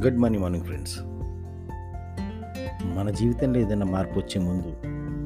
Good 0.00 0.18
morning 0.18 0.42
morning 0.42 0.64
friends 0.64 0.94
మన 2.96 3.10
జీవితంలో 3.10 3.58
ఏదైనా 3.58 3.86
మార్పు 3.86 4.14
వచ్చే 4.18 4.38
ముందు 4.40 4.70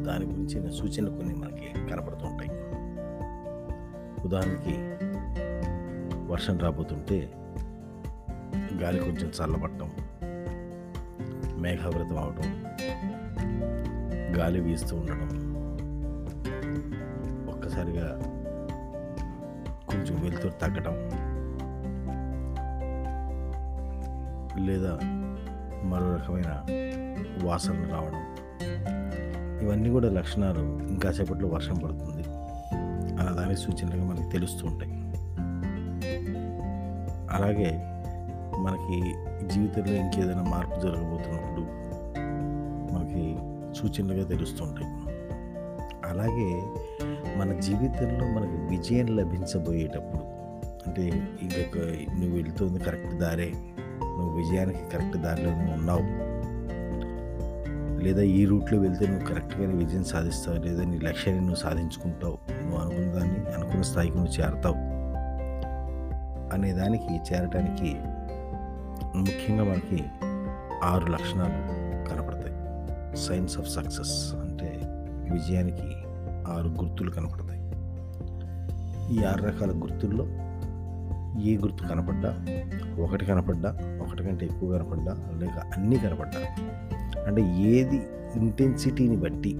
దాని 0.02 0.24
గురించిన 0.24 0.70
సూచనలు 0.70 1.10
కొన్ని 1.10 1.34
మనకి 1.34 1.68
కనపడుతుంటాయి 1.90 2.50
ఉదాహరణకి 4.24 4.74
వర్షం 6.32 6.58
రాబోతుంటే 6.58 7.18
గాలి 8.82 8.98
కొంచెం 8.98 9.28
చల్లబట్టడం 9.28 9.90
మేఘావృతం 11.62 12.18
అవడం 12.18 12.50
గాలి 14.38 14.60
వీస్తూ 14.60 14.96
ఉండడం 14.96 15.30
ఒక్కసారిగా 17.48 18.08
కొంచెం 19.88 20.16
వెలుతురు 20.22 20.52
తగ్గడం 20.52 20.96
లేదా 24.60 24.98
మరో 25.84 26.14
రకమైన 26.14 26.64
వాసనలు 27.42 27.88
రావడం. 27.92 28.36
ఇవన్నీ 29.62 29.90
కూడా 29.90 30.10
లక్షణాలు 30.10 30.60
ఇంకా 30.60 31.12
సేపట్లో 31.12 31.48
వర్షం 31.48 31.74
పడుతుంది 31.74 32.22
అన్నదాని 33.20 33.56
సూచనలుగా 33.56 34.04
మనకి 34.04 34.30
తెలుస్తూ 34.30 34.66
ఉంటాయి. 34.66 34.90
అలాగే 37.30 37.90
మనకి 38.58 39.14
జీవితంలో 39.48 39.92
ఇంకేదైనా 39.92 40.42
మార్పు 40.42 40.80
జరగబోతున్నప్పుడు 40.80 41.60
మనకి 42.94 43.36
సూచనలుగా 43.78 44.24
తెలుస్తుంటాయి 44.28 45.14
అలాగే 46.04 46.62
మన 47.36 47.60
జీవితంలో 47.60 48.26
మనకి 48.26 48.76
విజయం 48.76 49.06
లభించబోయేటప్పుడు 49.06 50.22
అంటే 50.86 51.02
ఇంకొక 51.42 51.78
నువ్వు 52.20 52.36
వెళ్తుంది 52.36 52.78
కరెక్ట్ 52.78 53.14
దారే 53.14 53.52
నువ్వు 54.18 54.36
విజయానికి 54.36 54.78
కరెక్ట్ 54.92 55.16
దారిలోనే 55.16 55.72
ఉన్నావు. 55.72 56.34
లేదా 58.02 58.22
ఈ 58.22 58.44
రూట్లో 58.44 58.78
వెళ్తే 58.78 59.06
నువ్వు 59.06 59.26
కరెక్ట్గానే 59.26 59.74
విజయం 59.74 60.04
సాధిస్తావు. 60.04 60.62
లేదా 60.62 60.84
నీ 60.84 60.98
లక్ష్యాన్ని 60.98 61.44
నువ్వు 61.44 61.62
సాధించుకుంటావు. 61.62 62.38
నువ్వు 62.62 62.78
అనుకున్న 62.78 63.10
దాన్ని 63.10 63.54
అనుకున్న 63.54 63.82
స్థాయికి 63.82 64.16
నువ్వు 64.16 64.40
చేరతావు. 64.40 64.94
అనే 66.54 66.72
దానికి 66.72 67.34
చేరటానికి 67.34 67.96
ముఖ్యంగా 69.18 69.64
మనకి 69.64 70.04
ఆరు 70.84 71.06
లక్షణాలు 71.06 71.74
కనపడతాయి. 72.10 72.54
సైన్స్ 73.16 73.58
ఆఫ్ 73.58 73.68
సక్సెస్ 73.68 74.34
అంటే 74.34 74.80
విజయానికి 75.32 75.90
ఆరు 76.52 76.68
గుర్తులు 76.68 77.10
కనపడతాయి. 77.10 77.60
ఈ 79.14 79.24
ఆరు 79.24 79.44
రకాల 79.44 79.70
గుర్తుల్లో 79.70 80.24
ఏ 81.42 81.56
గుర్తు 81.56 81.84
కనపడ్డా? 81.84 82.46
ఒకటి 83.02 83.24
కనపడ్డా 83.24 83.78
ఒకటి 84.06 84.24
కంటే 84.24 84.46
ఎక్కువ 84.46 84.78
కనపడ్డా 84.78 85.16
లేక 85.36 85.50
అన్నీ 85.50 85.98
కనపడ్డా? 85.98 86.40
అంటే 87.26 87.42
ఏది 87.42 88.02
ఇంటెన్సిటీని 88.36 89.16
బట్టి 89.16 89.50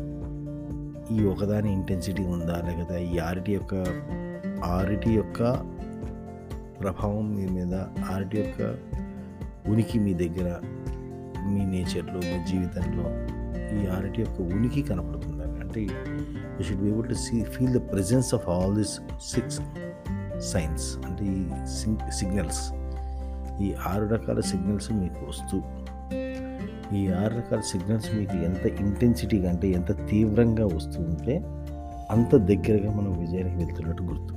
ఈ 1.15 1.25
ఒకదాని 1.25 1.73
ఇంటెన్సిటీ 1.73 2.23
ఉందా? 2.23 2.63
లేకపోతే 2.67 3.05
ఈ 3.05 3.19
ఆరిటి 3.19 3.53
యొక్క 3.53 3.75
ఆరిటి 4.65 5.11
యొక్క 5.11 5.53
ప్రభావం 6.81 7.35
మీ 7.35 7.47
మీద 7.47 7.75
ఆరిటి 8.13 8.39
యొక్క 8.39 8.79
ఉనికి 9.69 9.99
మీ 9.99 10.15
దగ్గర 10.15 10.61
మీ 11.47 11.65
నేచర్లో 11.65 12.15
మీ 12.15 12.45
జీవితంలో 12.45 13.05
ఈ 13.83 13.87
ఆరిటి 13.87 14.21
యొక్క 14.21 14.41
ఉనికి 14.41 14.83
కనపడుతుంది? 14.83 15.45
అంటే 15.45 15.81
you 16.57 16.63
should 16.63 16.81
be 16.81 16.89
able 16.89 17.09
to 17.09 17.15
see 17.15 17.43
feel 17.43 17.73
the 17.73 17.93
presence 17.93 18.35
of 18.35 18.49
all 18.49 18.75
this 18.75 19.01
six 19.23 19.61
signs 20.41 20.99
అంటే 21.07 21.25
ఈ 21.25 21.45
సిగ్నల్స్. 22.11 22.73
ఈ 23.63 23.75
ఆరు 23.87 24.09
రకాల 24.09 24.41
సిగ్నల్స్ 24.41 24.93
మీకు 24.93 25.27
వస్తూ 25.29 25.63
ఈ 26.97 27.09
ఆరు 27.09 27.37
రకాల 27.37 27.61
సిగ్నల్స్ 27.61 28.15
మీకు 28.15 28.33
ఎంత 28.33 28.81
ఇంటెన్సిటీగా 28.81 29.51
అంటే 29.51 29.69
ఎంత 29.69 30.09
తీవ్రంగా 30.09 30.67
వస్తూ 30.67 31.03
ఉంటే 31.03 31.43
అంత 32.11 32.37
దగ్గరగా 32.37 32.91
మనం 32.95 33.19
విజయానికి 33.19 33.57
వెళ్తున్నట్టు 33.57 34.03
గుర్తు. 34.03 34.35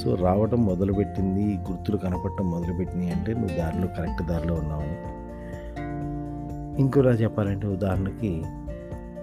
సో 0.00 0.14
రావటం 0.14 0.64
మొదలుపెట్టింది 0.64 1.42
ఈ 1.42 1.56
గుర్తులు 1.56 1.96
కనపడటం 1.96 2.50
మొదలుపెట్టినాయి 2.50 3.12
అంటే 3.12 3.34
నువ్వు 3.34 3.56
దారిలో 3.56 3.86
కరెక్ట్ 3.86 4.22
దారిలో 4.22 4.54
ఉన్నావని 4.54 5.22
ఇంకోలా 6.82 7.10
చెప్పాలంటే 7.10 7.66
ఉదాహరణకి 7.66 8.42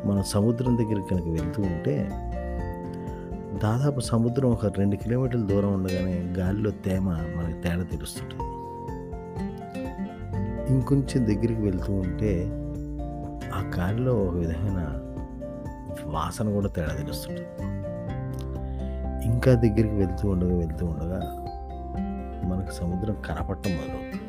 మనం 0.05 0.23
సముద్రం 0.23 0.77
దగ్గరికి 0.77 1.07
కనుక 1.07 1.27
వెళ్తూ 1.27 1.61
ఉంటే 1.61 2.09
దాదాపు 3.63 3.99
సముద్రం 3.99 4.51
ఒక 4.51 4.65
రెండు 4.65 4.95
కిలోమీటర్ల 4.95 5.45
దూరం 5.45 5.73
ఉండగానే 5.73 6.33
గాలిలో 6.37 6.71
తేమ 6.71 7.09
మనకి 7.09 7.61
తేడా 7.61 7.83
తెలుస్తుంటుంది. 7.83 8.43
ఇంకొంచెం 10.73 11.25
దగ్గరికి 11.25 11.61
వెళ్తూ 11.61 11.93
ఉంటే 11.93 12.45
ఆ 13.53 13.71
గాలిలో 13.77 14.15
ఒక 14.15 14.35
విధమైన 14.35 14.99
వాసన 16.05 16.53
కూడా 16.53 16.67
తేడా 16.67 16.93
తెలుస్తుంటుంది. 16.93 17.47
ఇంకా 19.25 19.53
దగ్గరికి 19.53 19.95
వెళ్తూ 19.95 20.29
ఉండగా 20.29 20.55
వెళ్తూ 20.55 20.85
ఉండగా 20.85 21.19
మనకు 22.49 22.71
సముద్రం 22.73 23.15
కనపడటం 23.25 23.71
మొదలవుతుంది. 23.71 24.23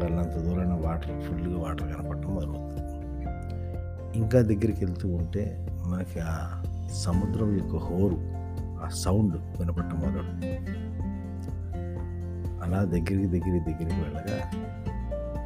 వెళ్ళినంత 0.00 0.36
దూరాన 0.36 0.86
వాటర్ 0.86 1.22
ఫుల్గా 1.22 1.58
వాటర్ 1.60 1.94
కనపడటం 1.94 2.34
మొదలవుతుంది. 2.34 2.82
ఇంకా 4.18 4.40
దగ్గరికి 4.40 4.84
వెళ్తూ 4.84 5.14
ఉంటే 5.14 5.66
మనకి 5.86 6.20
ఆ 6.20 6.62
సముద్రం 6.90 7.56
యొక్క 7.56 7.76
హోరు 7.76 8.18
ఆ 8.84 8.88
సౌండ్ 8.88 9.36
వినపడటం 9.36 9.96
మొదలు. 9.96 10.56
అలా 12.64 12.84
దగ్గరికి 12.84 13.26
దగ్గరికి 13.26 13.72
దగ్గరికి 13.72 14.00
వెళ్ళగా 14.00 14.50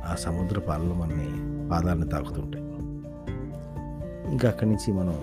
ఆ 0.07 0.15
సముద్ర 0.15 0.59
పాలలు 0.59 0.95
మనని 0.95 1.29
పాదాలను 1.69 2.07
తాకుతుంటాయి. 2.07 2.65
ఇంకా 4.33 4.49
అక్కడి 4.49 4.71
నుంచి 4.71 4.93
మనం 4.93 5.15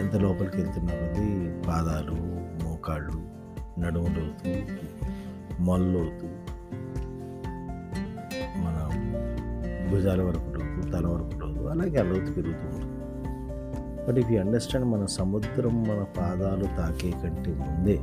ఎంత 0.00 0.14
లోపలికి 0.14 0.56
వెళ్తున్నా 0.56 0.94
కొద్దీ 0.94 1.62
పాదాలు 1.68 2.14
మోకాళ్ళు 2.64 3.40
నడుము 3.80 4.06
లోతు 4.06 5.98
అవుతూ 5.98 6.26
మన 8.56 8.90
భుజాల 9.90 10.22
వరకు 10.22 10.90
తల 10.90 11.06
వరకు 11.06 11.68
అలాగే 11.68 11.96
ఆ 11.96 12.02
పెరుగుతుంది. 12.02 12.32
పెరుగుతూ 12.32 12.79
బట్ 14.08 14.18
ఇఫ్ 14.18 14.30
యూ 14.30 14.40
అండర్స్టాండ్ 14.40 14.86
మన 14.86 15.06
సముద్రం 15.06 15.82
మన 15.82 16.04
పాదాలు 16.18 16.64
తాకే 16.64 17.10
కంటే 17.10 17.50
ముందే 17.50 17.98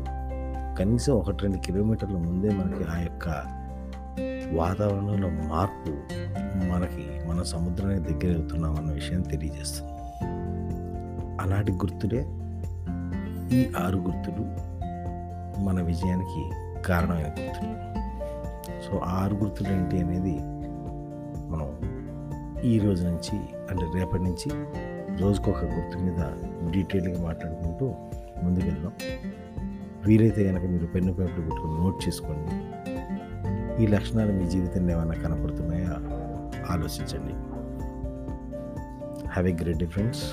కనీసం 0.80 1.14
ఒకటి 1.14 1.38
రెండు 1.44 1.58
కిలోమీటర్ల 1.58 2.18
ముందే 2.18 2.50
మనకి 2.50 2.84
ఆ 2.84 3.00
యొక్క 3.00 3.30
వాతావరణంలో 4.56 5.30
మార్పు 5.30 5.90
మనకి 6.68 7.30
మన 7.30 7.44
సముద్రానికి 7.44 8.14
దగ్గర 8.14 8.36
అవుతున్నాం 8.36 8.76
అన్న 8.76 8.92
విషయం 8.92 9.22
తెలియజేస్తుంది. 9.22 9.92
అలాంటి 11.42 11.72
గుర్తులే 11.72 12.22
ఈ 13.58 13.72
ఆరు 13.86 13.98
గుర్తులు 13.98 14.44
మన 15.62 15.82
విజయానికి 15.82 16.42
కారణమైన 16.82 17.28
గుర్తులు. 17.28 17.74
సో 18.86 18.98
ఆరు 18.98 19.36
గుర్తులు 19.36 19.70
ఏంటి 19.70 20.00
అనేది 20.00 20.38
మనం 21.50 21.68
ఈ 22.64 22.80
రోజు 22.80 23.08
నుంచి 23.08 23.40
అంటే 23.70 23.86
రేపటి 23.96 24.24
నుంచి 24.24 24.50
రోజుకొక 25.22 25.66
గుర్తు 25.66 25.98
మీద 25.98 26.24
డీటెయిల్గా 26.72 27.24
మాట్లాడుకుంటూ 27.24 27.94
ముందుకెళ్దాం. 28.44 28.92
వీలైతే 30.06 30.48
కనుక 30.48 30.64
మీరు 30.64 30.86
పెన్ను 30.86 31.14
పేపర్ 31.14 31.38
పెట్టుకుని 31.38 31.74
నోట్ 31.74 32.08
చేసుకోండి. 32.08 32.52
ఈ 33.84 33.88
లక్షణాలు 33.88 34.34
మీ 34.34 34.50
జీవితంలో 34.50 34.94
ఏమైనా 34.94 35.14
కనపడుతున్నాయా? 35.14 35.96
ఆలోచించండి. 36.70 37.34
Have 39.30 39.48
a 39.48 39.54
great 39.54 39.78
difference 39.78 40.24